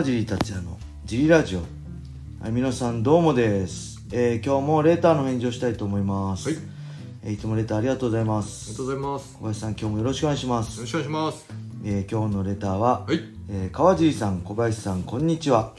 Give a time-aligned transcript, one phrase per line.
[0.00, 1.58] 川尻達也のジリラジオ。
[2.40, 6.58] はい皆さんどうもです、えー今日もレターの返事をしたいと思います、はい。
[7.22, 9.36] えーいつもレターありがとうございまありすがとうございます。
[9.36, 11.46] 小林さん今日もよろしくお願いします、よろしくお願いします。
[11.84, 13.20] えー今日のレターは、はい。
[13.50, 15.74] えー川尻さん小林さんこんにちは。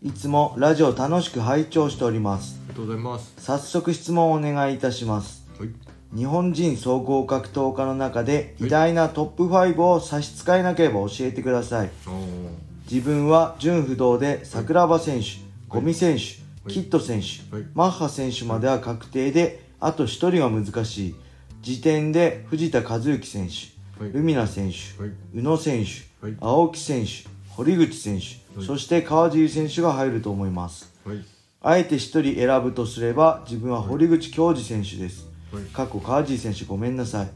[0.00, 2.60] いつもラジオ楽しく拝聴しております。
[2.68, 3.34] がとうございます。
[3.38, 5.44] 早速質問をお願いいたします。
[5.58, 5.70] はい。
[6.16, 11.90] 日本人総合格闘家の中で偉大なトップ5を差し支えなければ教えてください。
[12.06, 12.45] あー
[12.90, 15.26] 自分は純不動で桜庭選手、
[15.68, 16.22] ゴミ選手、
[16.64, 16.72] はい。
[16.72, 17.66] キッド選手、はい。
[17.74, 21.14] マッハ選手までは確定であと1人が難しい。
[21.62, 24.12] 時点で藤田和幸選手、はい。
[24.12, 25.12] ルミナ選手、はい。
[25.34, 26.36] 宇野選手、はい。
[26.40, 28.26] 青木選手堀口選手、
[28.56, 28.66] はい。
[28.66, 30.92] そして川尻選手が入ると思います。
[31.04, 31.24] はい。
[31.62, 35.64] あえて1人選ぶとすれば自分は堀口恭司選手です、はい。
[35.64, 37.30] かっこ川尻選手ごめんなさい。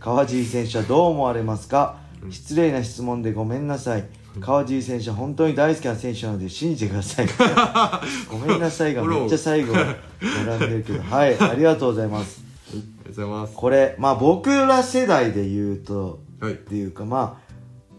[0.00, 2.00] 川尻選手はどう思われますか？
[2.28, 4.04] 失礼な質問でごめんなさい
[4.40, 7.26] 川尻選手は本当に大好きな選手なので信じてください
[8.30, 13.54] ごめんなさいがめっちゃ最後並んでるけどはい ありがとうございますありがとうございます。
[13.54, 16.56] これまあ僕ら世代で言うとはいっ。
[16.56, 17.46] ていうかまあ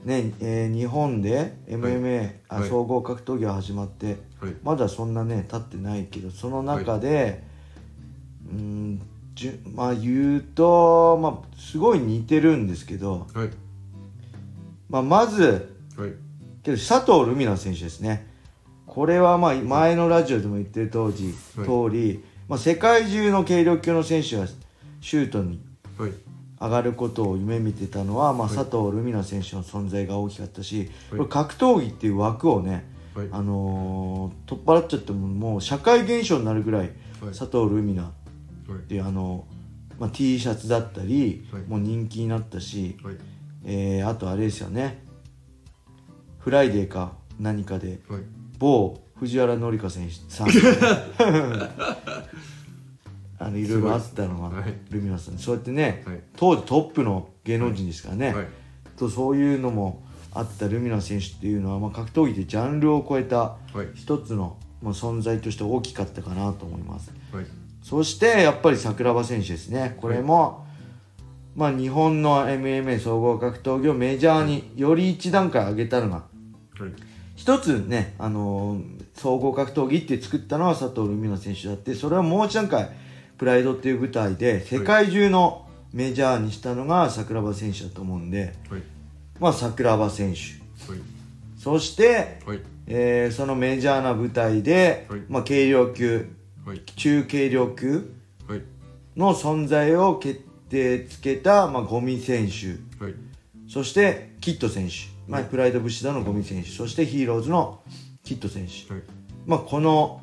[0.08, 4.54] ね、えー日本で MMA、あはい総合格闘技が始まって、はい。
[4.64, 7.44] まだそんなね経ってないけどその中で、
[8.50, 9.02] うーん
[9.36, 13.50] じゅまあ言うと、まあ、すごい似てるんですけど、はい。
[14.90, 16.14] まあ、まずはい。
[16.76, 18.28] 佐藤ルミナ選手ですね
[18.86, 24.48] これはまあ前のラジオでも言ってる当時、はい通り、まあ、世界中の軽量級の選手が
[25.02, 25.62] シュートに
[25.98, 26.12] はい。
[26.60, 30.90] 上がることを夢見てたのは、まあ、はい佐藤ルミナ選手の存在が大きかったし、
[31.30, 33.28] 格闘技っていう枠をね、はい。
[33.32, 36.90] あのー取っ払っちゃってももう社会現象になるぐらい、はい
[37.28, 38.06] 佐藤ルミナっ
[38.68, 38.80] はい。
[38.88, 39.46] ていうあの、
[40.00, 43.16] まあ、T シャツだったり、はいもう人気になったし、はい。
[43.64, 45.06] えーあとあれですよね
[46.48, 48.22] フライデーか何かではい。
[48.58, 50.48] 某藤原紀香選手さん。
[53.38, 54.74] あのいろいろあったのは、はい。
[54.90, 55.38] ルミナさん。
[55.38, 56.22] そうやってね、はい。
[56.38, 58.46] 当時トップの芸能人ですからね、はい。
[58.96, 63.90] とそういうのもあったルミナ選手っていうのは、まあ、格闘技でジャンルを超えたはい。
[63.94, 67.12] 一つの、まあ、存在として大きかったかなと思います。
[67.34, 67.46] はい。
[67.84, 69.98] そしてやっぱり桜庭選手ですね。
[70.00, 70.66] これも、
[71.58, 76.37] まあ、日本の MMA 総合格闘技をメジャーにより一段階上げたのが
[76.80, 76.92] はい。
[77.36, 82.90] 一つね、あのー総合格闘技って作ったのは佐藤ルミナ選手であってそれをもう一段階
[83.40, 88.82] プライドっていう舞台で世界中のメジャーにしたのが桜庭選手だと思うんで、はい。
[89.40, 91.02] まあ、桜庭選手はい。
[91.58, 92.62] そして、はい。
[92.88, 96.28] えーそのメジャーな舞台で、はいまあ、軽量級
[96.66, 96.82] はい。
[96.96, 98.14] 中軽量級
[98.48, 98.62] はい。
[99.16, 103.16] の存在を決定つけた、まあ、ゴミ選手はい。
[103.68, 104.94] そしてキッド選手、
[105.28, 107.82] まあ、プライド武士団のゴミ選手そしてヒーローズの
[108.24, 109.04] キッド選手、はい。
[109.46, 110.22] まあ、この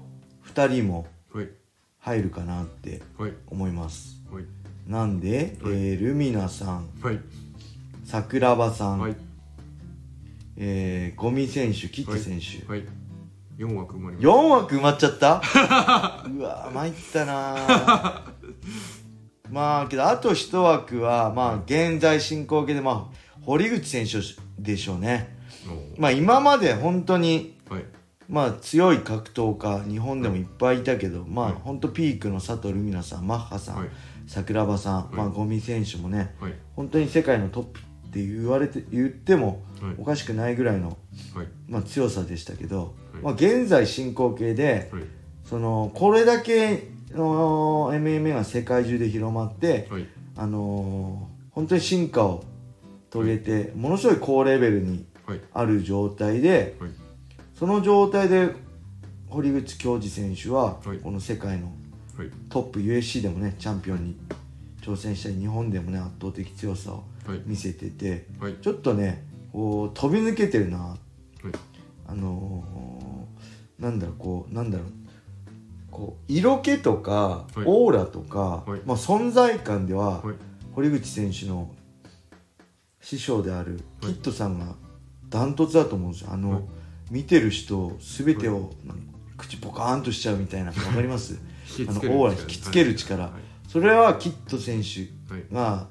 [0.55, 1.49] 2人もはい。
[1.99, 3.33] 入るかなってはい。
[3.49, 4.45] 思いますはい。
[4.87, 7.19] なんで、はいえールミナさんはい。
[8.05, 9.17] 桜庭さん、はい。
[10.57, 12.85] えーゴミ選手キッド選手、はい。
[13.59, 14.33] 4枠埋まりました。
[14.33, 15.41] 4枠埋まっちゃった？
[16.29, 18.23] うわ参ったなー
[19.51, 24.19] まあけどあと1枠はまあ現在進行形でまあ堀口選手
[24.59, 25.37] でしょうね
[25.99, 27.85] まあ今まで本当にはい。
[28.29, 33.89] まあ強い格闘家日本でもいっぱいいたけど、まあはい本当ピークの佐藤ルミナさんマッハさん、はい。
[34.27, 36.55] 桜庭さん、いまあゴミ選手もねはい。
[36.75, 40.97] 本当に世界のトップって言われて言ってもはいおかしくないぐらいの、
[41.35, 41.49] はい。
[41.69, 45.03] まあ、強さでしたけど、はいまあ、現在進行形ではい。
[45.45, 50.07] そのこれだけの MMA が世界中で広まって、はい。
[50.37, 52.43] あのー本当に進化を
[53.21, 55.41] 遂げて、ものすごい高レベルにはい。
[55.53, 56.91] ある状態ではい。
[57.59, 58.51] その状態で
[59.29, 61.73] 堀口恭司選手は、はいこの世界の
[62.19, 62.31] はい。
[62.49, 64.17] トップ USC でもねチャンピオンに
[64.83, 67.43] 挑戦したり日本でもね圧倒的強さをはい。
[67.47, 68.55] 見せててはい。
[68.61, 70.97] ちょっとねこう飛び抜けてるなはい。
[72.09, 74.89] あのーなんだろうこうなんだろう
[75.91, 80.35] こう色気とか、はいオーラとか、はいまあ、存在感では、はい。
[80.75, 81.71] 堀口選手の
[83.05, 84.17] 師匠であるキはい。
[84.17, 84.75] ッドさんが
[85.29, 86.31] ダントツだと思うんですよ。
[86.33, 86.63] あの、はい。
[87.11, 88.73] 見てる人全てを
[89.37, 91.39] 口ポカーンとしちゃうみたいなわかります。
[91.87, 93.33] あのオーラ引きつける力、はい。
[93.69, 95.45] それはキッド選手はい。
[95.53, 95.87] が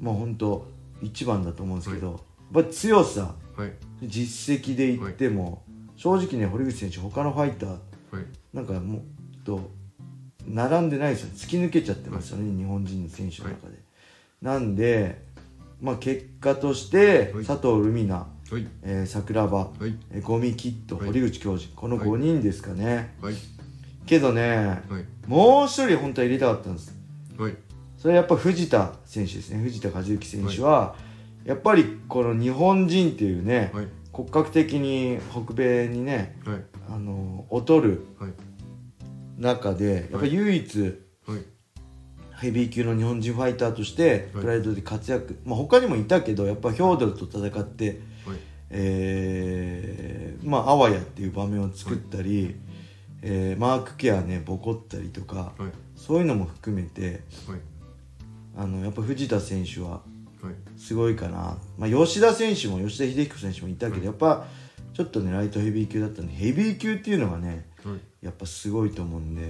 [0.00, 0.66] もう本当
[1.02, 2.24] 一番だと思うんですけど、
[2.54, 3.34] やっぱ強さ。
[3.56, 3.72] はい。
[4.02, 5.62] 実績で言っても、
[5.96, 7.76] 正直ね堀口選手他のファイターは
[8.20, 8.24] い。
[8.54, 9.02] なんかもっ
[9.44, 9.70] と
[10.46, 13.78] 並んでないですよ突き抜けちゃってますよね、日本人の選手の中で、
[14.42, 15.23] なんで、
[15.84, 17.44] まあ、結果として、はい。
[17.44, 18.66] 佐藤ルミナはい。
[18.82, 19.94] えー桜庭、はい。
[20.10, 21.06] えーゴミキッド、はい。
[21.08, 22.08] 堀口教授このはい。
[22.08, 23.34] 5人ですかね、はい。
[24.06, 25.04] けどねはい。
[25.26, 26.94] もう一人本当は入れたかったんです。
[27.38, 27.54] はい。
[27.98, 29.58] それはやっぱ藤田選手ですね。
[29.62, 30.94] 藤田和幸選手は、
[31.44, 33.88] やっぱりこの日本人っていうね、はい。
[34.10, 36.64] 骨格的に北米にねはい。
[36.88, 38.32] あの劣るはい。
[39.38, 40.94] 中でやっぱ唯一はい
[42.36, 44.42] ヘビー級の日本人ファイターとしてはい。
[44.42, 48.38] プライドで活躍、まあ他にもいたけどやっぱヒョードルと戦って、はい。
[48.70, 52.56] えーまああわやっていう場面を作ったり、
[53.22, 55.72] えーマークケアねボコったりとかはい。
[55.96, 57.60] そういうのも含めてはい。
[58.56, 60.00] あのやっぱ藤田選手はは
[60.50, 60.54] い。
[60.76, 64.46] すごいかな、まあ、吉田選手も吉田秀彦選手もいたけど、やっぱ
[64.92, 68.26] ちょっとねライトヘビー級だったんでヘビー級っていうのがねはい。
[68.26, 69.42] やっぱすごいと思うんで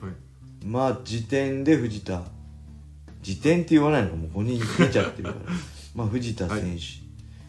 [0.00, 0.12] はい
[0.64, 2.22] まあ時点で藤田。
[3.22, 4.10] 時点って言わないの？
[4.10, 5.36] かもう5人出ちゃってるから。
[5.94, 6.78] まあ藤田選手、はい。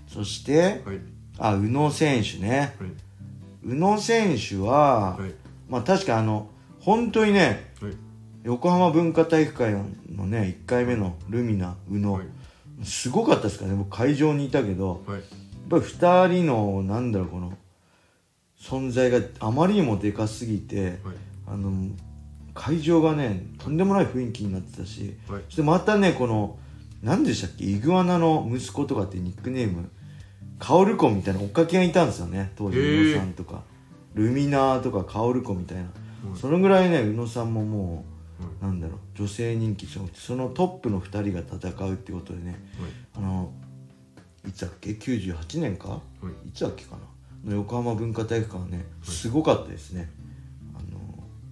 [0.08, 1.00] そしてはい。
[1.38, 2.76] あ宇野選手ね。
[2.80, 2.90] はい。
[3.64, 5.34] 宇野選手は、はい。
[5.70, 7.94] まあ確かあの本当にねはい。
[8.44, 9.74] 横浜文化体育館
[10.16, 12.26] のね1回目のルミナ宇野、はい。
[12.84, 13.78] すごかったですからね。
[13.78, 15.20] 僕会場にいたけどはい。
[15.20, 15.24] やっ
[15.70, 17.54] ぱり2人のなんだろうこの
[18.60, 20.98] 存在があまりにもでかすぎてはい。
[21.48, 21.72] あの
[22.54, 25.42] 会場がねとんでもない雰囲気になってたしはい。
[25.46, 26.58] そしてまたねこの
[27.02, 29.90] 何でしたっけイグアナの息子とかってニックネーム
[30.58, 33.64] カオルコみたいな追っかけがいたんですよね当時宇野さんとか。
[34.16, 35.90] ルミナーとかカオルコみたいな、は
[36.36, 36.40] い。
[36.40, 37.96] そのぐらいね宇野さんもも
[38.40, 42.60] はうなんだろう女性人気そのそのトップの2人が戦うってことでね
[43.16, 43.52] あの
[44.48, 45.90] いつだっけ98年か？
[45.90, 46.00] は
[46.46, 46.50] い。
[46.50, 46.96] いつだっけか
[47.44, 47.52] な？
[47.52, 50.10] の横浜文化体育館はねすごかったですね、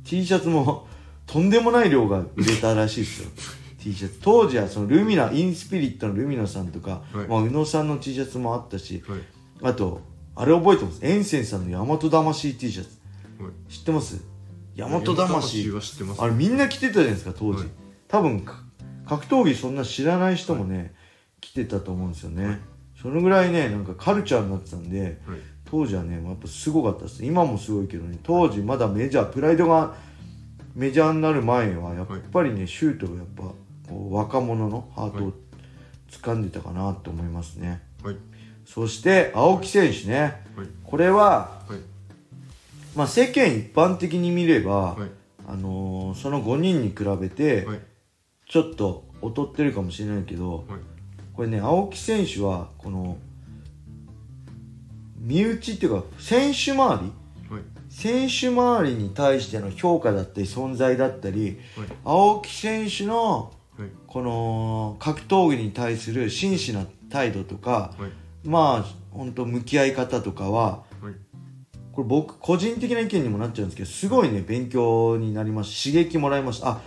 [0.07, 0.87] T シャツも
[1.25, 3.29] とんでもない量が売れたらしいですよ。
[3.77, 4.19] T シャツ。
[4.21, 7.27] 当時はそのルミナインスピリットのルミナさんとか、はい。
[7.27, 9.19] まあ、宇野さんの T シャツもあったしはい。
[9.63, 10.01] あと
[10.35, 10.99] あれ覚えてます？
[11.05, 12.89] エンセンさんの大和魂 T シャツ。
[13.43, 13.71] はい。
[13.71, 14.23] 知ってます？
[14.77, 15.71] 大和魂。
[15.71, 16.21] は知ってます。
[16.21, 17.67] あれみんな着てたじゃないですか当時、はい。
[18.07, 18.63] 多分か
[19.05, 20.93] 格闘技そんな知らない人もね、
[21.41, 22.59] 着てたと思うんですよね、はい。
[23.01, 27.25] そのぐらいねなんかカルチャーになってたんではい当時はねやっぱすごかったです。
[27.25, 29.95] 今もすごいけどね当時まだメジャープライドが
[30.77, 33.41] メジャーになる前はやっぱりね、シュートがやっぱ
[33.89, 35.33] こう若者のハートを
[36.11, 38.15] 掴んでたかなと思いますね、はい。
[38.63, 40.43] そして青木選手ね。
[40.55, 40.67] はい。
[40.83, 41.79] これは、はい。
[42.95, 45.09] まあ、世間一般的に見れば、はい。
[45.47, 47.79] あのーその5人に比べてはい。
[48.47, 50.65] ちょっと劣ってるかもしれないけど、はい。
[51.33, 53.17] これね青木選手はこの
[55.17, 57.11] 身内っていうか選手周り
[57.55, 57.61] はい。
[57.89, 61.87] 選手周りに対しての評価だったり存在だったりはい。
[62.03, 63.89] 青木選手のはい。
[64.07, 68.47] この格闘技に対する真摯な態度とかはい。
[68.47, 71.13] まあ本当向き合い方とかははい。
[71.91, 76.81] これ僕個人的な意見にもなっちゃうんですけどすごいね勉強になります刺激もらいましたあ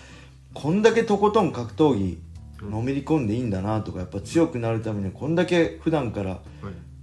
[0.54, 2.20] こんだけとことん格闘技
[2.62, 6.40] のめり込んでいいんだなとかやっぱ強くなるためにはこんだけ普段からはい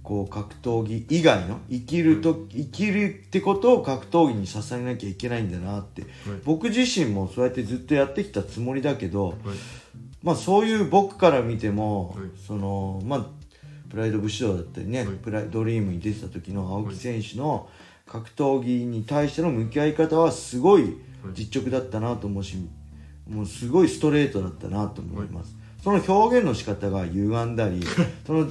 [0.08, 6.00] こう格闘技以外の生きると生きるってことを格闘技に支えなきゃいけないんだなって。
[6.00, 6.10] はい。
[6.46, 9.36] 僕自身もそうやってずっとやってきたつもりだけどはい。
[10.22, 12.30] まあそういう僕から見ても、はい。
[12.46, 13.26] そのまあ
[13.90, 15.16] プライド武士道だったりね、はい。
[15.16, 17.68] プライドリームに出てた時の青木選手の
[18.06, 20.96] 格闘技に対しての向き合い方はすごい
[21.34, 22.56] 実直だったなと思うし
[23.28, 27.82] もうすごいストレートだったなと思います、その表現の仕方が歪んだり
[28.26, 28.48] その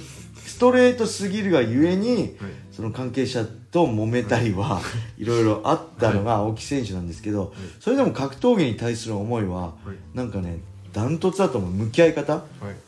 [0.48, 2.32] ストレートすぎるがゆえにはい。
[2.78, 4.80] その関係者と揉めたりは、
[5.18, 10.16] い、ろいろあったのが青木選手なんですけど、それでも格闘技に対する思いははい。
[10.16, 10.60] なんかね
[10.94, 11.72] ダントツだと思う。
[11.72, 12.34] 向き合い方。
[12.34, 12.44] はい。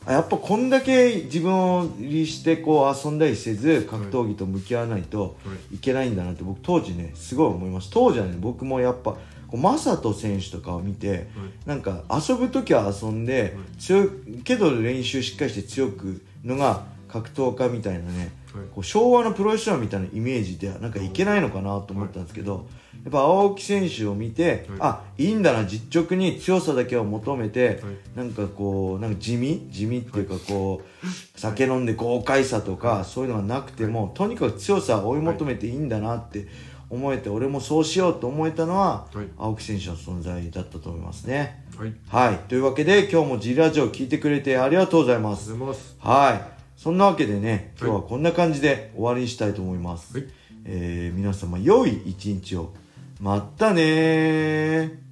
[0.05, 5.37] あやっぱこんだけ自分を律してこう遊んだりせず格闘技と向き合わないと
[5.73, 5.77] い。
[5.79, 9.15] けないんだなって僕当時ねすごい思いました当時はね僕もやっぱ
[9.49, 11.27] こう正人選手とかを見て
[11.65, 14.09] なんか遊ぶ時は遊んで強い
[14.43, 18.65] けど練習しっかりして強くのが格闘家みたいなねはい。
[18.73, 22.67] こう昭和のプロフェッショナルみたいなイメージでなんかいけないのかなと思ったんですけど、
[23.03, 24.77] やっぱ青木選手を見て、はい。
[24.79, 27.77] あいいんだな実直に強さだけを求めて、はい。
[28.15, 29.67] なんかこうなんか地味？
[29.69, 36.47] 地味っていうかこう、酒飲んで豪快さとか、そういうのがなくても、とにかく強さを追い求めていいんだなって
[36.89, 41.65] 思えて、俺もそうしようと思えたのは、はい青木選手の存在だったと思いますね。
[41.77, 45.51] はいはいというわけで今日も G ラジオ聞いてくれてありがとうございます。
[45.99, 46.59] はい。
[46.75, 50.17] そんなわけでね、今日はこんな感じで終わりにしたいと思います。
[50.17, 50.27] はい
[50.65, 52.73] えー皆様良い一日を。
[53.19, 55.08] まったねー。